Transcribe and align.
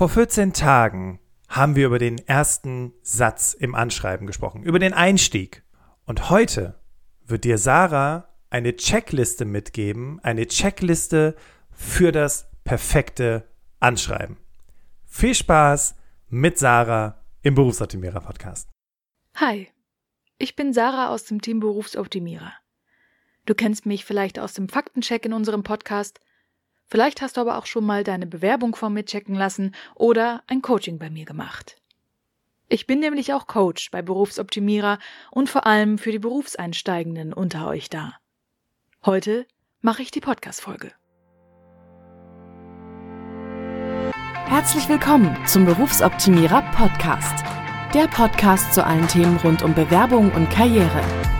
Vor 0.00 0.08
14 0.08 0.54
Tagen 0.54 1.20
haben 1.46 1.76
wir 1.76 1.84
über 1.84 1.98
den 1.98 2.16
ersten 2.16 2.94
Satz 3.02 3.52
im 3.52 3.74
Anschreiben 3.74 4.26
gesprochen, 4.26 4.62
über 4.62 4.78
den 4.78 4.94
Einstieg. 4.94 5.62
Und 6.06 6.30
heute 6.30 6.80
wird 7.26 7.44
dir 7.44 7.58
Sarah 7.58 8.26
eine 8.48 8.74
Checkliste 8.76 9.44
mitgeben, 9.44 10.18
eine 10.22 10.46
Checkliste 10.46 11.36
für 11.70 12.12
das 12.12 12.48
perfekte 12.64 13.46
Anschreiben. 13.78 14.38
Viel 15.04 15.34
Spaß 15.34 15.96
mit 16.30 16.58
Sarah 16.58 17.22
im 17.42 17.54
Berufsoptimierer 17.54 18.22
Podcast. 18.22 18.70
Hi, 19.34 19.68
ich 20.38 20.56
bin 20.56 20.72
Sarah 20.72 21.10
aus 21.10 21.24
dem 21.24 21.42
Team 21.42 21.60
Berufsoptimierer. 21.60 22.54
Du 23.44 23.54
kennst 23.54 23.84
mich 23.84 24.06
vielleicht 24.06 24.38
aus 24.38 24.54
dem 24.54 24.70
Faktencheck 24.70 25.26
in 25.26 25.34
unserem 25.34 25.62
Podcast 25.62 26.20
Vielleicht 26.90 27.22
hast 27.22 27.36
du 27.36 27.40
aber 27.40 27.56
auch 27.56 27.66
schon 27.66 27.86
mal 27.86 28.02
deine 28.02 28.26
Bewerbung 28.26 28.74
von 28.74 28.92
mir 28.92 29.04
checken 29.04 29.36
lassen 29.36 29.74
oder 29.94 30.42
ein 30.48 30.60
Coaching 30.60 30.98
bei 30.98 31.08
mir 31.08 31.24
gemacht. 31.24 31.76
Ich 32.68 32.86
bin 32.86 32.98
nämlich 32.98 33.32
auch 33.32 33.46
Coach 33.46 33.90
bei 33.92 34.02
Berufsoptimierer 34.02 34.98
und 35.30 35.48
vor 35.48 35.66
allem 35.66 35.98
für 35.98 36.10
die 36.10 36.18
Berufseinsteigenden 36.18 37.32
unter 37.32 37.68
euch 37.68 37.90
da. 37.90 38.14
Heute 39.04 39.46
mache 39.80 40.02
ich 40.02 40.10
die 40.10 40.20
Podcast-Folge. 40.20 40.92
Herzlich 44.46 44.88
willkommen 44.88 45.36
zum 45.46 45.64
Berufsoptimierer 45.64 46.62
Podcast. 46.72 47.44
Der 47.94 48.08
Podcast 48.08 48.74
zu 48.74 48.84
allen 48.84 49.06
Themen 49.06 49.36
rund 49.38 49.62
um 49.62 49.74
Bewerbung 49.74 50.32
und 50.32 50.50
Karriere. 50.50 51.39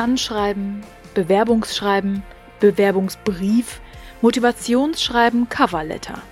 Anschreiben, 0.00 0.82
Bewerbungsschreiben, 1.12 2.22
Bewerbungsbrief, 2.58 3.82
Motivationsschreiben, 4.22 5.50
Coverletter. 5.50 6.22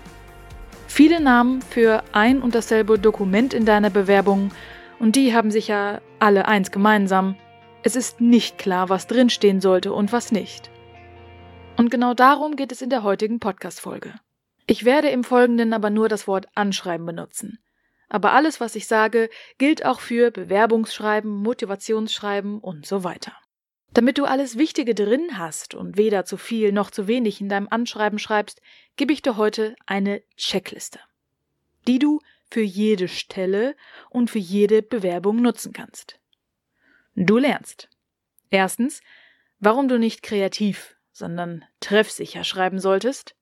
Viele 0.87 1.21
Namen 1.21 1.61
für 1.61 2.03
ein 2.13 2.41
und 2.41 2.55
dasselbe 2.55 2.99
Dokument 2.99 3.53
in 3.53 3.67
deiner 3.67 3.91
Bewerbung 3.91 4.53
und 4.99 5.17
die 5.17 5.35
haben 5.35 5.51
sicher 5.51 6.01
alle 6.19 6.49
eins 6.49 6.71
gemeinsam. 6.71 7.37
Es 7.83 7.95
ist 7.95 8.23
nicht 8.23 8.57
klar, 8.57 8.89
was 8.89 9.07
drinstehen 9.07 9.61
sollte 9.61 9.93
und 9.93 10.13
was 10.13 10.33
nicht. 10.33 10.71
Und 11.77 11.91
genau 11.91 12.15
darum 12.15 12.57
geht 12.57 12.73
es 12.73 12.81
in 12.81 12.89
der 12.89 13.03
heutigen 13.03 13.39
Podcast-Folge. 13.39 14.15
Ich 14.67 14.87
werde 14.87 15.11
im 15.11 15.25
Folgenden 15.25 15.75
aber 15.75 15.91
nur 15.91 16.09
das 16.09 16.27
Wort 16.27 16.47
Anschreiben 16.55 17.05
benutzen. 17.05 17.59
Aber 18.09 18.33
alles, 18.33 18.61
was 18.61 18.77
ich 18.77 18.87
sage, 18.87 19.29
gilt 19.59 19.85
auch 19.85 20.01
für 20.01 20.31
Bewerbungsschreiben, 20.31 21.31
Motivationsschreiben 21.31 22.61
und 22.61 22.87
so 22.87 23.05
weiter. 23.05 23.33
Damit 23.95 24.19
du 24.19 24.25
alles 24.25 24.59
Wichtige 24.59 24.95
drin 24.95 25.39
hast 25.39 25.75
und 25.75 25.97
weder 25.97 26.25
zu 26.25 26.37
viel 26.37 26.73
noch 26.73 26.91
zu 26.91 27.09
wenig 27.09 27.41
in 27.41 27.49
deinem 27.49 27.69
Anschreiben 27.69 28.19
schreibst, 28.19 28.61
gebe 28.97 29.13
ich 29.13 29.23
dir 29.23 29.37
heute 29.37 29.75
eine 29.87 30.23
Checkliste, 30.37 31.01
die 31.87 31.99
du 31.99 32.21
für 32.51 32.63
jede 32.63 33.09
Stelle 33.09 33.77
und 34.11 34.31
für 34.31 34.39
jede 34.39 34.83
Bewerbung 34.83 35.43
nutzen 35.43 35.73
kannst. 35.73 36.19
Du 37.15 37.39
lernst. 37.39 37.89
Erstens, 38.51 39.01
warum 39.59 39.89
du 39.89 39.99
nicht 39.99 40.23
kreativ, 40.23 40.97
sondern 41.13 41.65
treffsicher 41.81 42.45
schreiben 42.45 42.79
solltest. 42.79 43.35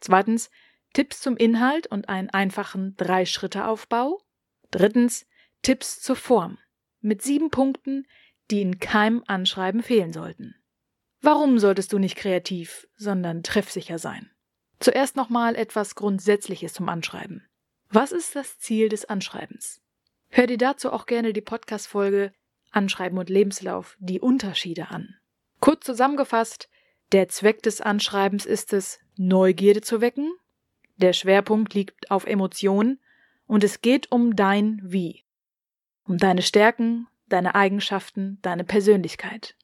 Zweitens, 0.00 0.50
Tipps 0.92 1.20
zum 1.20 1.36
Inhalt 1.36 1.86
und 1.88 2.08
einen 2.08 2.30
einfachen 2.30 2.96
Drei-Schritte-Aufbau. 2.96 4.22
Drittens, 4.70 5.26
Tipps 5.62 6.00
zur 6.00 6.16
Form 6.16 6.58
mit 7.00 7.22
sieben 7.22 7.50
Punkten, 7.50 8.06
die 8.50 8.62
in 8.62 8.78
keinem 8.78 9.22
Anschreiben 9.26 9.82
fehlen 9.82 10.12
sollten. 10.12 10.54
Warum 11.20 11.58
solltest 11.58 11.92
du 11.92 11.98
nicht 11.98 12.16
kreativ, 12.16 12.86
sondern 12.96 13.42
treffsicher 13.42 13.98
sein? 13.98 14.30
Zuerst 14.78 15.16
nochmal 15.16 15.56
etwas 15.56 15.94
Grundsätzliches 15.94 16.74
zum 16.74 16.88
Anschreiben. 16.88 17.46
Was 17.90 18.12
ist 18.12 18.36
das 18.36 18.58
Ziel 18.58 18.88
des 18.88 19.06
Anschreibens? 19.06 19.80
Hör 20.28 20.46
dir 20.46 20.58
dazu 20.58 20.92
auch 20.92 21.06
gerne 21.06 21.32
die 21.32 21.40
Podcast-Folge 21.40 22.32
Anschreiben 22.70 23.18
und 23.18 23.30
Lebenslauf, 23.30 23.96
die 24.00 24.20
Unterschiede 24.20 24.90
an. 24.90 25.14
Kurz 25.60 25.86
zusammengefasst, 25.86 26.68
der 27.12 27.28
Zweck 27.28 27.62
des 27.62 27.80
Anschreibens 27.80 28.44
ist 28.44 28.72
es, 28.72 28.98
Neugierde 29.16 29.80
zu 29.80 30.00
wecken, 30.00 30.30
der 30.96 31.12
Schwerpunkt 31.12 31.74
liegt 31.74 32.10
auf 32.10 32.26
Emotionen 32.26 33.00
und 33.46 33.64
es 33.64 33.80
geht 33.80 34.10
um 34.12 34.36
dein 34.36 34.80
Wie. 34.82 35.24
Um 36.04 36.18
deine 36.18 36.42
Stärken, 36.42 37.06
deine 37.28 37.54
Eigenschaften, 37.54 38.38
deine 38.42 38.64
Persönlichkeit. 38.64 39.54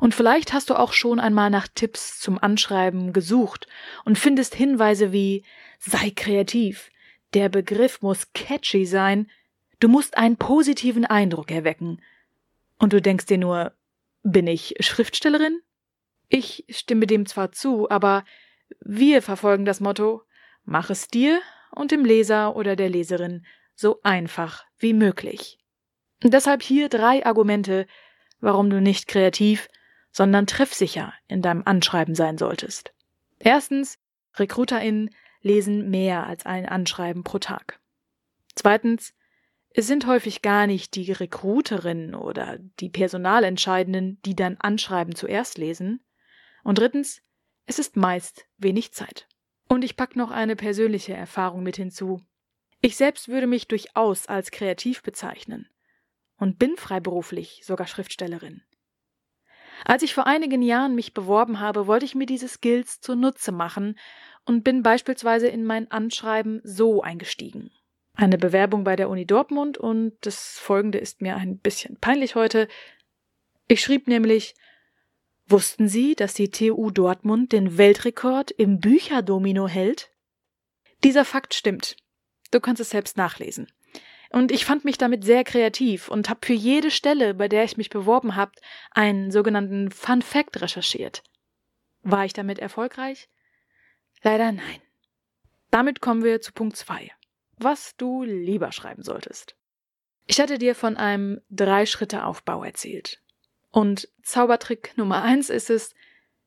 Und 0.00 0.14
vielleicht 0.14 0.52
hast 0.52 0.70
du 0.70 0.74
auch 0.74 0.92
schon 0.92 1.20
einmal 1.20 1.48
nach 1.48 1.68
Tipps 1.68 2.18
zum 2.18 2.36
Anschreiben 2.42 3.12
gesucht 3.12 3.68
und 4.04 4.18
findest 4.18 4.54
Hinweise 4.54 5.12
wie 5.12 5.44
sei 5.78 6.10
kreativ, 6.10 6.90
der 7.34 7.48
Begriff 7.48 8.02
muss 8.02 8.32
catchy 8.32 8.84
sein, 8.84 9.30
du 9.80 9.88
musst 9.88 10.16
einen 10.16 10.36
positiven 10.36 11.04
Eindruck 11.04 11.50
erwecken. 11.50 12.02
Und 12.78 12.92
du 12.92 13.00
denkst 13.00 13.26
dir 13.26 13.38
nur, 13.38 13.72
bin 14.22 14.46
ich 14.46 14.74
Schriftstellerin? 14.80 15.60
Ich 16.28 16.64
stimme 16.68 17.06
dem 17.06 17.26
zwar 17.26 17.52
zu, 17.52 17.88
aber 17.90 18.24
wir 18.80 19.22
verfolgen 19.22 19.64
das 19.64 19.80
Motto, 19.80 20.22
mach 20.64 20.90
es 20.90 21.08
dir 21.08 21.40
und 21.70 21.90
dem 21.90 22.04
Leser 22.04 22.56
oder 22.56 22.76
der 22.76 22.90
Leserin 22.90 23.46
so 23.74 24.00
einfach 24.02 24.64
wie 24.78 24.92
möglich. 24.94 25.58
Deshalb 26.24 26.62
hier 26.62 26.88
drei 26.88 27.26
Argumente, 27.26 27.86
warum 28.40 28.70
du 28.70 28.80
nicht 28.80 29.08
kreativ, 29.08 29.68
sondern 30.12 30.46
treffsicher 30.46 31.12
in 31.26 31.42
deinem 31.42 31.62
Anschreiben 31.64 32.14
sein 32.14 32.38
solltest. 32.38 32.92
Erstens, 33.38 33.98
RekruterInnen 34.38 35.10
lesen 35.40 35.90
mehr 35.90 36.26
als 36.26 36.46
ein 36.46 36.66
Anschreiben 36.66 37.24
pro 37.24 37.38
Tag. 37.38 37.80
Zweitens, 38.54 39.14
es 39.74 39.86
sind 39.86 40.06
häufig 40.06 40.42
gar 40.42 40.66
nicht 40.66 40.94
die 40.94 41.10
Rekruterinnen 41.10 42.14
oder 42.14 42.58
die 42.78 42.90
Personalentscheidenden, 42.90 44.20
die 44.24 44.36
dein 44.36 44.60
Anschreiben 44.60 45.14
zuerst 45.14 45.58
lesen. 45.58 46.04
Und 46.62 46.78
drittens, 46.78 47.22
es 47.66 47.78
ist 47.78 47.96
meist 47.96 48.46
wenig 48.58 48.92
Zeit. 48.92 49.26
Und 49.68 49.82
ich 49.82 49.96
pack 49.96 50.14
noch 50.14 50.30
eine 50.30 50.56
persönliche 50.56 51.14
Erfahrung 51.14 51.62
mit 51.62 51.76
hinzu. 51.76 52.20
Ich 52.82 52.96
selbst 52.96 53.28
würde 53.28 53.46
mich 53.46 53.66
durchaus 53.66 54.26
als 54.26 54.50
kreativ 54.50 55.02
bezeichnen 55.02 55.71
und 56.42 56.58
bin 56.58 56.76
freiberuflich 56.76 57.60
sogar 57.62 57.86
Schriftstellerin. 57.86 58.62
Als 59.84 60.02
ich 60.02 60.12
vor 60.12 60.26
einigen 60.26 60.60
Jahren 60.60 60.96
mich 60.96 61.14
beworben 61.14 61.60
habe, 61.60 61.86
wollte 61.86 62.04
ich 62.04 62.16
mir 62.16 62.26
diese 62.26 62.48
Skills 62.48 63.00
zunutze 63.00 63.52
machen 63.52 63.96
und 64.44 64.64
bin 64.64 64.82
beispielsweise 64.82 65.46
in 65.46 65.64
mein 65.64 65.88
Anschreiben 65.92 66.60
so 66.64 67.00
eingestiegen. 67.00 67.70
Eine 68.14 68.38
Bewerbung 68.38 68.82
bei 68.82 68.96
der 68.96 69.08
Uni 69.08 69.24
Dortmund 69.24 69.78
und 69.78 70.14
das 70.22 70.58
folgende 70.58 70.98
ist 70.98 71.22
mir 71.22 71.36
ein 71.36 71.58
bisschen 71.58 71.96
peinlich 72.00 72.34
heute. 72.34 72.66
Ich 73.68 73.80
schrieb 73.80 74.08
nämlich, 74.08 74.56
wussten 75.46 75.86
Sie, 75.86 76.16
dass 76.16 76.34
die 76.34 76.50
TU 76.50 76.90
Dortmund 76.90 77.52
den 77.52 77.78
Weltrekord 77.78 78.50
im 78.50 78.80
Bücherdomino 78.80 79.68
hält? 79.68 80.10
Dieser 81.04 81.24
Fakt 81.24 81.54
stimmt. 81.54 81.94
Du 82.50 82.58
kannst 82.58 82.80
es 82.80 82.90
selbst 82.90 83.16
nachlesen. 83.16 83.68
Und 84.32 84.50
ich 84.50 84.64
fand 84.64 84.86
mich 84.86 84.96
damit 84.96 85.24
sehr 85.24 85.44
kreativ 85.44 86.08
und 86.08 86.30
habe 86.30 86.40
für 86.46 86.54
jede 86.54 86.90
Stelle, 86.90 87.34
bei 87.34 87.48
der 87.48 87.64
ich 87.64 87.76
mich 87.76 87.90
beworben 87.90 88.34
habe, 88.34 88.52
einen 88.90 89.30
sogenannten 89.30 89.90
Fun 89.90 90.22
Fact 90.22 90.62
recherchiert. 90.62 91.22
War 92.02 92.24
ich 92.24 92.32
damit 92.32 92.58
erfolgreich? 92.58 93.28
Leider 94.22 94.50
nein. 94.50 94.80
Damit 95.70 96.00
kommen 96.00 96.24
wir 96.24 96.40
zu 96.40 96.52
Punkt 96.52 96.76
2. 96.76 97.10
Was 97.58 97.94
du 97.96 98.22
lieber 98.24 98.72
schreiben 98.72 99.02
solltest. 99.02 99.54
Ich 100.26 100.40
hatte 100.40 100.56
dir 100.56 100.74
von 100.74 100.96
einem 100.96 101.42
Drei-Schritte-Aufbau 101.50 102.64
erzählt. 102.64 103.20
Und 103.70 104.08
Zaubertrick 104.22 104.96
Nummer 104.96 105.22
1 105.22 105.50
ist 105.50 105.68
es, 105.68 105.94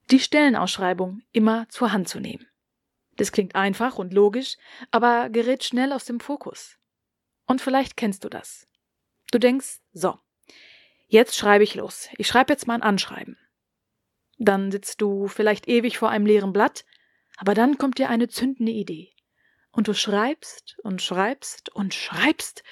die 0.10 0.20
Stellenausschreibung 0.20 1.22
immer 1.34 1.70
zur 1.70 1.92
Hand 1.92 2.10
zu 2.10 2.20
nehmen. 2.20 2.48
Das 3.18 3.32
klingt 3.32 3.54
einfach 3.54 4.00
und 4.00 4.12
logisch, 4.12 4.58
aber 4.90 5.30
gerät 5.30 5.64
schnell 5.64 5.94
aus 5.94 6.06
dem 6.06 6.20
Fokus. 6.20 6.80
Und 7.46 7.62
vielleicht 7.62 7.98
kennst 7.98 8.24
du 8.24 8.30
das. 8.30 8.68
Du 9.32 9.40
denkst, 9.40 9.80
so, 9.92 10.18
jetzt 11.08 11.36
schreibe 11.36 11.64
ich 11.64 11.76
los. 11.76 12.10
Ich 12.18 12.28
schreibe 12.28 12.54
jetzt 12.54 12.68
mal 12.68 12.76
ein 12.76 12.82
Anschreiben. 12.82 13.38
Dann 14.38 14.72
sitzt 14.72 15.02
du 15.02 15.28
vielleicht 15.28 15.68
ewig 15.68 15.98
vor 15.98 16.10
einem 16.10 16.26
leeren 16.26 16.54
Blatt, 16.54 16.86
aber 17.38 17.54
dann 17.54 17.78
kommt 17.78 17.98
dir 18.00 18.10
eine 18.10 18.28
zündende 18.28 18.72
Idee. 18.72 19.12
und 19.76 19.88
du 19.88 19.94
schreibst 19.94 20.78
und 20.84 21.02
schreibst 21.02 21.70
und 21.76 21.94
schreibst 21.94 22.64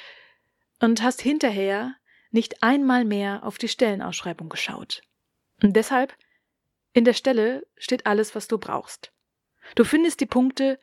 und 0.79 1.03
hast 1.03 1.21
hinterher 1.21 1.95
nicht 2.31 2.63
einmal 2.63 3.05
mehr 3.05 3.43
auf 3.43 3.57
die 3.57 3.67
Stellenausschreibung 3.67 4.49
geschaut. 4.49 5.01
Und 5.61 5.75
deshalb 5.75 6.15
in 6.93 7.03
der 7.05 7.13
Stelle 7.13 7.67
steht 7.77 8.05
alles, 8.05 8.35
was 8.35 8.47
du 8.47 8.57
brauchst. 8.57 9.11
Du 9.75 9.83
findest 9.83 10.19
die 10.21 10.25
Punkte 10.25 10.79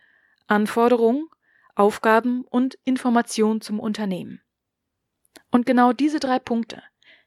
Anforderung, 0.46 1.28
Aufgaben 1.74 2.44
und 2.44 2.78
Information 2.84 3.60
zum 3.60 3.80
Unternehmen. 3.80 4.42
Und 5.50 5.66
genau 5.66 5.92
diese 5.92 6.20
drei 6.20 6.38
Punkte 6.38 6.82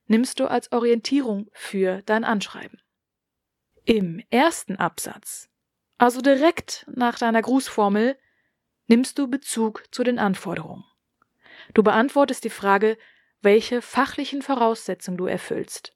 nimmst 0.08 0.40
du 0.40 0.48
als 0.48 0.72
Orientierung 0.72 1.50
für 1.54 2.02
dein 2.04 2.24
Anschreiben. 2.24 2.82
Im 3.86 4.24
ersten 4.30 4.78
Absatz, 4.78 5.50
also 5.98 6.22
direkt 6.22 6.86
nach 6.94 7.18
deiner 7.18 7.42
Grußformel, 7.42 8.18
nimmst 8.88 9.18
du 9.18 9.28
Bezug 9.28 9.84
zu 9.92 10.04
den 10.04 10.20
Anforderungen. 10.20 10.86
Du 11.74 11.84
beantwortest 11.84 12.44
die 12.44 12.50
Frage, 12.50 12.98
welche 13.42 13.82
fachlichen 13.82 14.42
Voraussetzungen 14.42 15.18
du 15.18 15.26
erfüllst. 15.26 15.96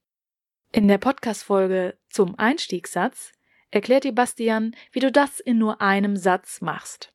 In 0.71 0.87
der 0.87 0.97
Podcast-Folge 0.97 1.97
zum 2.09 2.37
Einstiegssatz 2.37 3.31
erklärt 3.71 4.03
dir 4.03 4.13
Bastian, 4.13 4.75
wie 4.91 4.99
du 4.99 5.11
das 5.11 5.39
in 5.39 5.57
nur 5.57 5.81
einem 5.81 6.17
Satz 6.17 6.61
machst. 6.61 7.13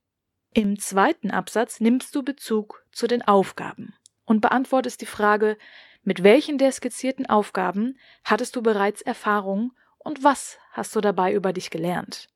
Im 0.54 0.78
zweiten 0.78 1.30
Absatz 1.30 1.80
nimmst 1.80 2.14
du 2.14 2.22
Bezug 2.22 2.84
zu 2.92 3.06
den 3.06 3.22
Aufgaben 3.22 3.94
und 4.26 4.42
beantwortest 4.42 5.00
die 5.00 5.06
Frage, 5.06 5.56
mit 6.02 6.22
welchen 6.22 6.58
der 6.58 6.72
skizzierten 6.72 7.24
Aufgaben 7.24 7.98
hattest 8.22 8.54
du 8.56 8.62
bereits 8.62 9.00
Erfahrung 9.00 9.72
und 9.98 10.24
was 10.24 10.58
hast 10.72 10.94
du 10.94 11.00
dabei 11.00 11.32
über 11.32 11.54
dich 11.54 11.70
gelernt? 11.70 12.28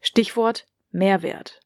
Stichwort 0.00 0.66
Mehrwert. 0.90 1.60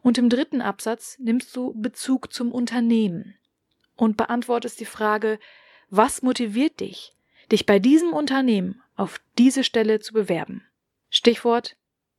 Und 0.00 0.16
im 0.16 0.28
dritten 0.28 0.60
Absatz 0.60 1.18
nimmst 1.18 1.56
du 1.56 1.74
Bezug 1.74 2.32
zum 2.32 2.52
Unternehmen 2.52 3.34
und 3.96 4.16
beantwortest 4.16 4.78
die 4.78 4.86
Frage, 4.86 5.40
was 5.88 6.22
motiviert 6.22 6.78
dich, 6.78 7.16
dich 7.50 7.66
bei 7.66 7.80
diesem 7.80 8.12
Unternehmen 8.12 8.80
auf 8.94 9.20
diese 9.38 9.64
Stelle 9.64 9.98
zu 9.98 10.12
bewerben? 10.12 10.64
Stichwort 11.08 11.76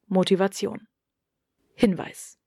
Motivation. 0.07 0.89
Hinweis. 1.73 2.40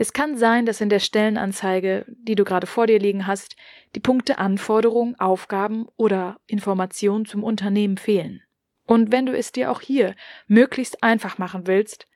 Es 0.00 0.12
kann 0.12 0.36
sein, 0.36 0.64
dass 0.64 0.80
in 0.80 0.88
der 0.88 1.00
Stellenanzeige, 1.00 2.06
die 2.08 2.36
du 2.36 2.44
gerade 2.44 2.68
vor 2.68 2.86
dir 2.86 3.00
liegen 3.00 3.26
hast, 3.26 3.56
die 3.96 4.00
Punkte 4.00 4.38
Anforderungen, 4.38 5.18
Aufgaben 5.18 5.88
oder 5.96 6.40
Informationen 6.46 7.26
zum 7.26 7.42
Unternehmen 7.42 7.98
fehlen. 7.98 8.42
Und 8.86 9.10
wenn 9.10 9.26
du 9.26 9.36
es 9.36 9.50
dir 9.50 9.72
auch 9.72 9.80
hier 9.80 10.14
möglichst 10.46 11.02
einfach 11.02 11.38
machen 11.38 11.66
willst, 11.66 12.06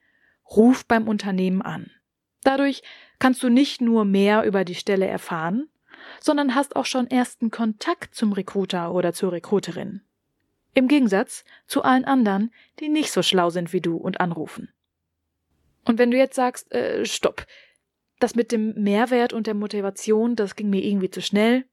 ruf 0.48 0.86
beim 0.86 1.08
Unternehmen 1.08 1.60
an. 1.60 1.90
Dadurch 2.44 2.82
kannst 3.18 3.42
du 3.42 3.48
nicht 3.48 3.80
nur 3.80 4.04
mehr 4.04 4.44
über 4.44 4.64
die 4.64 4.76
Stelle 4.76 5.06
erfahren, 5.06 5.68
sondern 6.20 6.54
hast 6.54 6.76
auch 6.76 6.86
schon 6.86 7.10
ersten 7.10 7.50
Kontakt 7.50 8.14
zum 8.14 8.32
Recruiter 8.32 8.92
oder 8.94 9.12
zur 9.12 9.32
Recruiterin. 9.32 10.02
Im 10.74 10.88
Gegensatz 10.88 11.44
zu 11.66 11.82
allen 11.82 12.04
anderen, 12.04 12.52
die 12.80 12.88
nicht 12.88 13.10
so 13.12 13.22
schlau 13.22 13.50
sind 13.50 13.72
wie 13.72 13.80
du 13.80 13.96
und 13.96 14.20
anrufen. 14.20 14.72
Und 15.84 15.98
wenn 15.98 16.10
du 16.10 16.16
jetzt 16.16 16.36
sagst, 16.36 16.72
äh, 16.72 17.04
stopp, 17.04 17.44
das 18.22 18.34
mit 18.34 18.52
dem 18.52 18.74
Mehrwert 18.74 19.32
und 19.32 19.46
der 19.46 19.54
Motivation, 19.54 20.36
das 20.36 20.56
ging 20.56 20.70
mir 20.70 20.82
irgendwie 20.82 21.10
zu 21.10 21.20
schnell, 21.20 21.64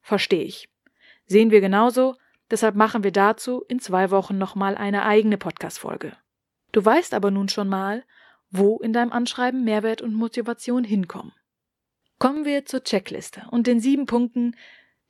verstehe 0.00 0.44
ich. 0.44 0.68
Sehen 1.26 1.50
wir 1.50 1.60
genauso, 1.60 2.16
deshalb 2.50 2.74
machen 2.74 3.04
wir 3.04 3.12
dazu 3.12 3.64
in 3.68 3.78
zwei 3.78 4.10
Wochen 4.10 4.38
nochmal 4.38 4.76
eine 4.76 5.04
eigene 5.04 5.36
Podcast-Folge. 5.36 6.16
Du 6.72 6.84
weißt 6.84 7.14
aber 7.14 7.30
nun 7.30 7.48
schon 7.48 7.68
mal, 7.68 8.04
wo 8.50 8.78
in 8.78 8.92
deinem 8.92 9.12
Anschreiben 9.12 9.64
Mehrwert 9.64 10.00
und 10.00 10.14
Motivation 10.14 10.84
hinkommen. 10.84 11.32
Kommen 12.18 12.44
wir 12.44 12.64
zur 12.64 12.82
Checkliste 12.82 13.46
und 13.50 13.66
den 13.66 13.80
sieben 13.80 14.06
Punkten, 14.06 14.56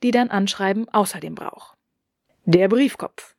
die 0.03 0.11
dein 0.11 0.29
Anschreiben 0.29 0.87
außerdem 0.89 1.35
braucht. 1.35 1.77
Der 2.45 2.67
Briefkopf. 2.67 3.35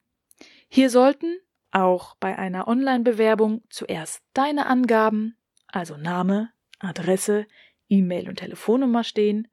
Hier 0.68 0.90
sollten 0.90 1.38
auch 1.70 2.16
bei 2.16 2.36
einer 2.38 2.66
Online-Bewerbung 2.66 3.62
zuerst 3.70 4.22
deine 4.34 4.66
Angaben, 4.66 5.36
also 5.66 5.96
Name, 5.96 6.50
Adresse, 6.80 7.46
E-Mail 7.88 8.28
und 8.28 8.36
Telefonnummer 8.36 9.04
stehen 9.04 9.48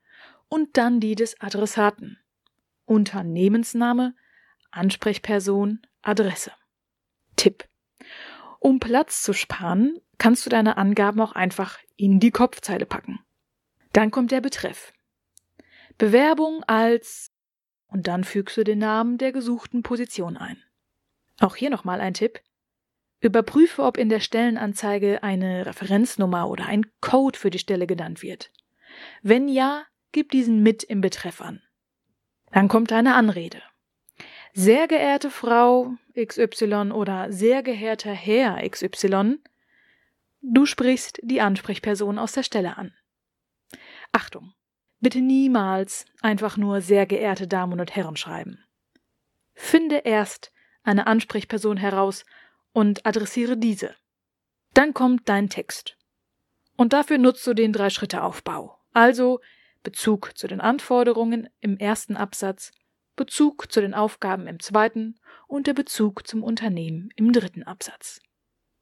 und 0.49 0.77
dann 0.77 0.99
die 0.99 1.15
des 1.15 1.39
Adressaten. 1.39 2.17
Unternehmensname, 2.85 4.15
Ansprechperson, 4.71 5.81
Adresse. 6.01 6.51
Tipp. 7.35 7.67
Um 8.59 8.79
Platz 8.79 9.21
zu 9.21 9.33
sparen, 9.33 9.99
kannst 10.17 10.45
du 10.45 10.49
deine 10.49 10.77
Angaben 10.77 11.21
auch 11.21 11.33
einfach 11.33 11.77
in 11.95 12.19
die 12.19 12.31
Kopfzeile 12.31 12.85
packen. 12.85 13.19
Dann 13.93 14.11
kommt 14.11 14.31
der 14.31 14.41
Betreff. 14.41 14.93
Bewerbung 15.97 16.63
als 16.63 17.31
und 17.87 18.07
dann 18.07 18.23
fügst 18.23 18.57
du 18.57 18.63
den 18.63 18.79
Namen 18.79 19.17
der 19.17 19.31
gesuchten 19.31 19.83
Position 19.83 20.37
ein. 20.37 20.61
Auch 21.39 21.55
hier 21.55 21.69
nochmal 21.69 22.01
ein 22.01 22.13
Tipp. 22.13 22.41
Überprüfe, 23.19 23.83
ob 23.83 23.97
in 23.97 24.09
der 24.09 24.19
Stellenanzeige 24.19 25.23
eine 25.23 25.65
Referenznummer 25.65 26.49
oder 26.49 26.65
ein 26.67 26.85
Code 27.01 27.37
für 27.37 27.49
die 27.49 27.59
Stelle 27.59 27.87
genannt 27.87 28.21
wird. 28.21 28.51
Wenn 29.21 29.47
ja, 29.47 29.85
gib 30.11 30.31
diesen 30.31 30.61
mit 30.61 30.83
im 30.83 31.01
Betreff 31.01 31.41
an. 31.41 31.61
Dann 32.51 32.67
kommt 32.67 32.91
deine 32.91 33.15
Anrede. 33.15 33.61
Sehr 34.53 34.87
geehrte 34.87 35.29
Frau 35.29 35.95
XY 36.15 36.91
oder 36.91 37.31
sehr 37.31 37.63
geehrter 37.63 38.13
Herr 38.13 38.67
XY, 38.67 39.39
du 40.41 40.65
sprichst 40.65 41.19
die 41.23 41.41
Ansprechperson 41.41 42.17
aus 42.17 42.31
der 42.31 42.43
Stelle 42.43 42.77
an. 42.77 42.93
Achtung! 44.11 44.53
Bitte 44.99 45.21
niemals 45.21 46.05
einfach 46.21 46.57
nur 46.57 46.81
sehr 46.81 47.05
geehrte 47.05 47.47
Damen 47.47 47.79
und 47.79 47.95
Herren 47.95 48.15
schreiben. 48.15 48.63
Finde 49.53 49.97
erst 49.97 50.51
eine 50.81 51.05
Ansprechperson 51.05 51.77
heraus 51.77 52.25
und 52.73 53.05
adressiere 53.05 53.57
diese. 53.57 53.95
Dann 54.73 54.93
kommt 54.93 55.27
dein 55.27 55.49
Text. 55.49 55.97
Und 56.75 56.93
dafür 56.93 57.17
nutzt 57.17 57.45
du 57.47 57.53
den 57.53 57.73
Drei-Schritte-Aufbau. 57.73 58.77
Also 58.93 59.39
Bezug 59.83 60.37
zu 60.37 60.47
den 60.47 60.61
Anforderungen 60.61 61.49
im 61.59 61.77
ersten 61.77 62.17
Absatz, 62.17 62.71
Bezug 63.15 63.71
zu 63.71 63.81
den 63.81 63.93
Aufgaben 63.93 64.47
im 64.47 64.59
zweiten 64.59 65.19
und 65.47 65.65
der 65.65 65.73
Bezug 65.73 66.27
zum 66.27 66.43
Unternehmen 66.43 67.09
im 67.15 67.33
dritten 67.33 67.63
Absatz. 67.63 68.19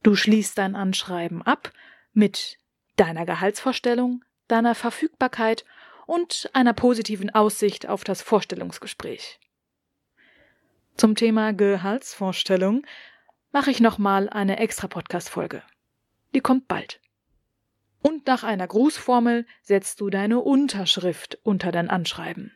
Du 0.04 0.16
schließt 0.16 0.58
dein 0.58 0.76
Anschreiben 0.76 1.42
ab 1.42 1.72
mit 2.14 2.58
deiner 2.98 3.26
Gehaltsvorstellung, 3.26 4.24
deiner 4.48 4.76
Verfügbarkeit 4.76 5.66
und 6.06 6.50
einer 6.54 6.74
positiven 6.74 7.30
Aussicht 7.30 7.88
auf 7.88 8.04
das 8.04 8.22
Vorstellungsgespräch. 8.22 9.40
Zum 10.98 11.16
Thema 11.16 11.54
Gehaltsvorstellung 11.54 12.86
mache 13.56 13.72
ich 13.72 13.80
nochmal 13.80 14.28
eine 14.28 14.60
extra 14.60 14.90
Podcast-Folge. 14.90 15.64
Die 16.34 16.42
kommt 16.42 16.68
bald. 16.68 17.00
Und 18.02 18.28
nach 18.28 18.44
einer 18.44 18.68
Grußformel 18.68 19.46
setzt 19.62 20.02
du 20.02 20.10
deine 20.10 20.42
Unterschrift 20.42 21.40
unter 21.42 21.72
dein 21.72 21.90
Anschreiben. 21.90 22.52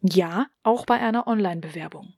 Ja, 0.00 0.46
auch 0.62 0.86
bei 0.86 1.00
einer 1.00 1.26
Online-Bewerbung. 1.26 2.14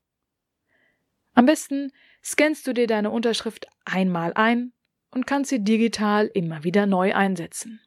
Am 1.32 1.46
besten 1.46 1.90
scannst 2.22 2.66
du 2.66 2.74
dir 2.74 2.86
deine 2.86 3.10
Unterschrift 3.10 3.68
einmal 3.86 4.34
ein 4.34 4.74
und 5.10 5.26
kannst 5.26 5.48
sie 5.48 5.64
digital 5.64 6.26
immer 6.26 6.64
wieder 6.64 6.84
neu 6.84 7.14
einsetzen. 7.14 7.80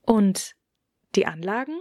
Und 0.00 0.54
die 1.16 1.26
Anlagen? 1.26 1.78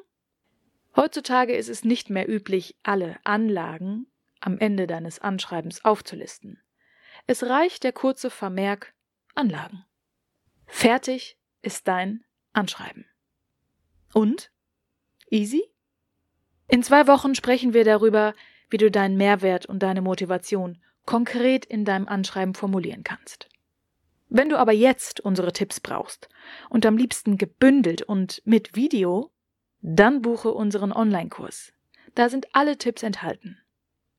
Heutzutage 0.98 1.56
ist 1.56 1.70
es 1.70 1.86
nicht 1.86 2.10
mehr 2.10 2.28
üblich, 2.28 2.76
alle 2.84 3.16
Anlagen 3.24 4.08
am 4.42 4.58
Ende 4.58 4.86
deines 4.86 5.20
Anschreibens 5.20 5.86
aufzulisten. 5.86 6.62
Es 7.30 7.44
reicht 7.44 7.84
der 7.84 7.92
kurze 7.92 8.30
Vermerk 8.30 8.94
Anlagen. 9.36 9.84
Fertig 10.66 11.38
ist 11.62 11.90
dein 11.90 12.24
Anschreiben. 12.54 13.06
Und? 14.14 14.50
Easy? 15.30 15.62
In 16.70 16.84
zwei 16.84 17.06
Wochen 17.06 17.36
sprechen 17.36 17.74
wir 17.74 17.84
darüber, 17.84 18.34
wie 18.70 18.78
du 18.78 18.90
deinen 18.90 19.18
Mehrwert 19.18 19.66
und 19.66 19.84
deine 19.84 20.02
Motivation 20.02 20.82
konkret 21.06 21.66
in 21.66 21.84
deinem 21.84 22.08
Anschreiben 22.08 22.54
formulieren 22.54 23.04
kannst. 23.04 23.50
Wenn 24.30 24.48
du 24.48 24.58
aber 24.58 24.72
jetzt 24.72 25.20
unsere 25.20 25.52
Tipps 25.52 25.82
brauchst 25.82 26.30
und 26.70 26.86
am 26.86 26.96
liebsten 26.96 27.38
gebündelt 27.38 28.04
und 28.04 28.42
mit 28.46 28.78
Video, 28.78 29.32
dann 29.82 30.22
buche 30.22 30.54
unseren 30.54 30.94
Online-Kurs. 30.94 31.74
Da 32.16 32.30
sind 32.30 32.48
alle 32.56 32.78
Tipps 32.78 33.04
enthalten. 33.04 33.58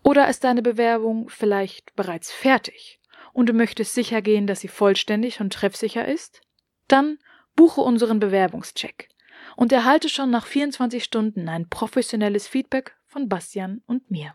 Oder 0.03 0.29
ist 0.29 0.45
deine 0.45 0.63
Bewerbung 0.63 1.31
vielleicht 1.31 1.97
bereits 1.97 2.31
fertig 2.31 2.98
und 3.39 3.49
du 3.49 3.53
möchtest 3.53 3.95
sicher 3.95 4.21
gehen, 4.21 4.49
dass 4.49 4.59
sie 4.59 4.67
vollständig 4.67 5.41
und 5.41 5.53
treffsicher 5.53 6.05
ist? 6.09 6.41
Dann 6.89 7.19
buche 7.55 7.81
unseren 7.83 8.19
Bewerbungscheck 8.19 9.11
und 9.55 9.71
erhalte 9.71 10.09
schon 10.09 10.29
nach 10.31 10.45
24 10.45 11.05
Stunden 11.05 11.49
ein 11.49 11.69
professionelles 11.69 12.49
Feedback 12.49 12.97
von 13.07 13.29
Bastian 13.29 13.81
und 13.87 14.11
mir. 14.11 14.35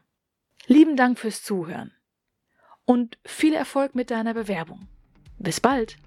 Lieben 0.68 0.96
Dank 0.96 1.20
fürs 1.20 1.44
Zuhören 1.44 1.92
und 2.86 3.18
viel 3.26 3.54
Erfolg 3.54 3.94
mit 3.94 4.10
deiner 4.10 4.34
Bewerbung. 4.34 4.88
Bis 5.38 5.60
bald! 5.60 5.98